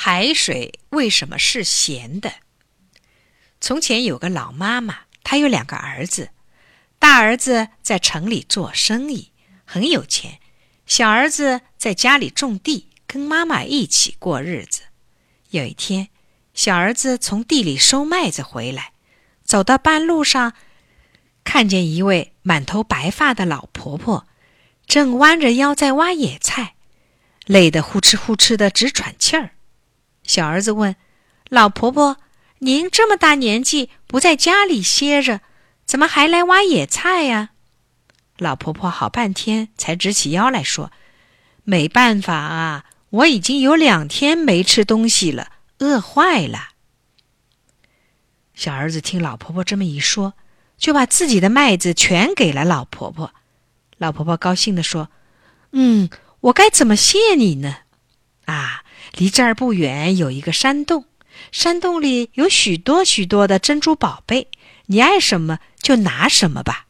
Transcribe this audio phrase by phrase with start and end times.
[0.00, 2.34] 海水为什么是咸的？
[3.60, 6.30] 从前有个老妈妈，她有两个儿子。
[7.00, 9.32] 大儿子在城里做生意，
[9.64, 10.38] 很有钱；
[10.86, 14.82] 小儿子在家里种地，跟妈妈一起过日子。
[15.50, 16.10] 有一天，
[16.54, 18.92] 小儿子从地里收麦子回来，
[19.42, 20.52] 走到半路上，
[21.42, 24.28] 看见一位满头白发的老婆婆，
[24.86, 26.76] 正弯着腰在挖野菜，
[27.46, 29.50] 累得呼哧呼哧的直喘气儿。
[30.28, 30.94] 小儿子问
[31.48, 32.18] ：“老婆婆，
[32.58, 35.40] 您这么大年纪不在家里歇着，
[35.86, 37.50] 怎么还来挖野菜呀？”
[38.36, 40.92] 老婆婆好半天才直起腰来说
[41.64, 46.68] ：“没办法啊，我已经有两天没吃东西了，饿坏了。”
[48.54, 50.34] 小儿子听老婆婆这么一说，
[50.76, 53.32] 就把自己的麦子全给了老婆婆。
[53.96, 55.08] 老婆婆高兴地说
[55.72, 56.10] ：“嗯，
[56.40, 57.78] 我该怎么谢你呢？！”
[59.16, 61.06] 离这儿不远有一个山洞，
[61.50, 64.48] 山洞里有许多许多的珍珠宝贝，
[64.86, 66.86] 你爱什么就拿什么吧。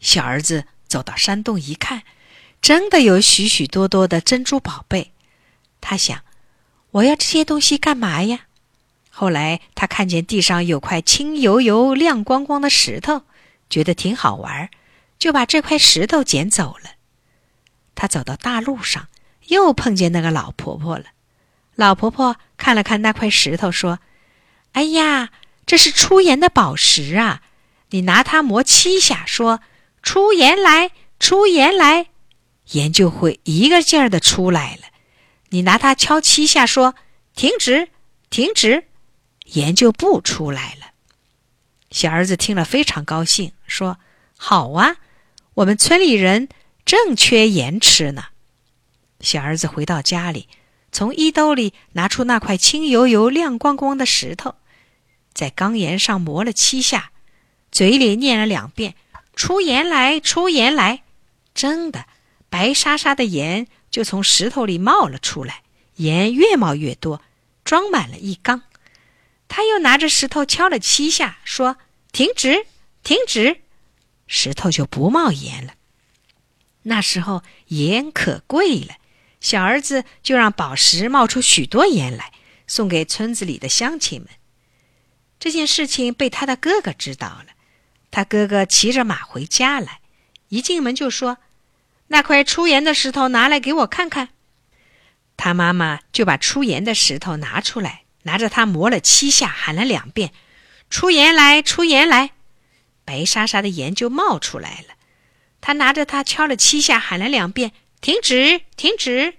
[0.00, 2.02] 小儿子走到山洞一看，
[2.60, 5.12] 真的有许许多多的珍珠宝贝。
[5.80, 6.22] 他想，
[6.92, 8.46] 我要这些东西干嘛呀？
[9.10, 13.24] 后来他看见地上有块青油油、亮光光的石头，
[13.68, 14.70] 觉得挺好玩，
[15.18, 16.92] 就把这块石头捡走了。
[17.94, 19.08] 他走到大路上。
[19.52, 21.04] 又碰见那个老婆婆了。
[21.74, 24.00] 老婆婆看了看那块石头，说
[24.72, 25.30] ：“哎呀，
[25.64, 27.42] 这是出盐的宝石啊！
[27.90, 29.60] 你拿它磨七下，说
[30.02, 32.08] ‘出盐来，出盐来’，
[32.72, 34.82] 盐就会一个劲儿的出来了。
[35.50, 36.94] 你拿它敲七下，说
[37.36, 37.88] ‘停止，
[38.28, 38.84] 停止’，
[39.52, 40.92] 盐就不出来了。”
[41.90, 43.98] 小儿子听了非常高兴，说
[44.36, 44.96] ：“好啊，
[45.54, 46.48] 我们村里人
[46.84, 48.24] 正缺盐吃呢。”
[49.22, 50.48] 小儿子回到家里，
[50.90, 54.56] 从衣兜里拿出那块青油油、亮光光的石头，
[55.32, 57.12] 在缸沿上磨了七下，
[57.70, 58.94] 嘴里念了两遍
[59.34, 61.04] ：“出盐来，出盐来！”
[61.54, 62.06] 真的，
[62.50, 65.62] 白沙沙的盐就从石头里冒了出来，
[65.96, 67.22] 盐越冒越多，
[67.64, 68.62] 装满了一缸。
[69.48, 71.76] 他又拿着石头敲了七下，说
[72.10, 72.66] ：“停止，
[73.02, 73.60] 停止！”
[74.26, 75.74] 石头就不冒盐了。
[76.84, 78.96] 那时候盐可贵了。
[79.42, 82.32] 小儿子就让宝石冒出许多盐来，
[82.66, 84.30] 送给村子里的乡亲们。
[85.40, 87.46] 这件事情被他的哥哥知道了，
[88.12, 90.00] 他哥哥骑着马回家来，
[90.48, 91.38] 一进门就说
[92.06, 94.28] ：“那块出盐的石头拿来给我看看。”
[95.36, 100.32] 他妈妈就把出盐的石头拿出来，拿着它磨了七下，喊了两遍
[100.88, 102.30] ：“出盐来，出盐来！”
[103.04, 104.94] 白沙沙的盐就冒出来了。
[105.60, 107.72] 他拿着它敲了七下，喊了两遍。
[108.02, 108.62] 停止！
[108.76, 109.38] 停止！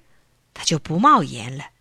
[0.54, 1.72] 他就不冒烟了。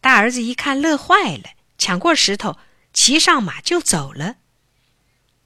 [0.00, 1.44] 大儿子一看，乐坏了，
[1.78, 2.58] 抢过石头，
[2.92, 4.34] 骑上马就走了。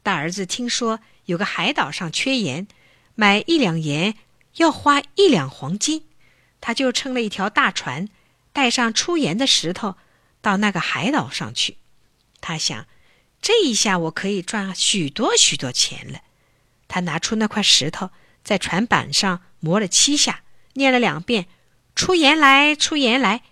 [0.02, 2.66] 大儿子听说有个海岛上缺盐，
[3.14, 4.14] 买一两盐
[4.56, 6.06] 要花一两黄金，
[6.62, 8.08] 他就撑了一条大船，
[8.54, 9.96] 带上出盐的石头，
[10.40, 11.76] 到那个海岛上去。
[12.40, 12.86] 他想，
[13.42, 16.22] 这一下我可以赚许多许多钱了。
[16.88, 18.08] 他拿出那块石头，
[18.42, 20.42] 在船板上磨了七下。
[20.74, 21.46] 念了两遍
[21.94, 23.42] ，“出盐来，出盐来！”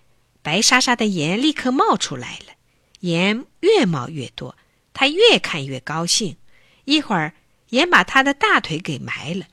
[0.43, 2.55] 白沙沙的盐立刻冒出来了，
[3.01, 4.57] 盐越冒越多，
[4.95, 6.37] 他越看越高兴。
[6.85, 7.35] 一会儿，
[7.71, 9.47] 盐把他的大腿给埋了；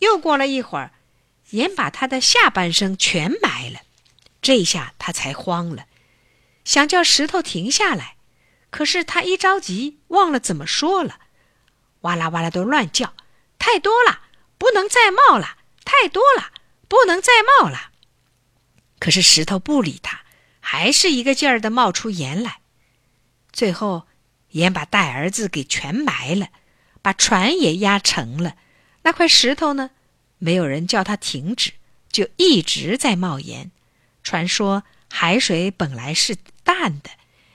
[0.00, 0.92] 又过了一会儿，
[1.50, 3.80] 盐把他的下半身全埋了。
[4.42, 5.84] 这下他才慌了，
[6.64, 8.16] 想叫石头停下来，
[8.70, 11.20] 可是他一着急忘了怎么说了，
[12.00, 13.14] 哇啦哇啦都乱叫
[13.58, 14.22] ：“太多了，
[14.58, 15.58] 不能再冒了！
[15.84, 16.50] 太多了！”
[16.90, 17.92] 不能再冒了。
[18.98, 20.22] 可是石头不理他，
[20.58, 22.62] 还是一个劲儿的冒出盐来。
[23.52, 24.08] 最后，
[24.50, 26.48] 盐把大儿子给全埋了，
[27.00, 28.56] 把船也压沉了。
[29.02, 29.90] 那块石头呢？
[30.38, 31.74] 没有人叫它停止，
[32.10, 33.70] 就一直在冒盐。
[34.24, 37.10] 传说海水本来是淡的，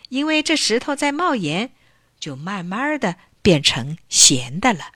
[0.08, 1.74] 因为这石头在冒盐，
[2.20, 4.94] 就慢慢的变成咸的了。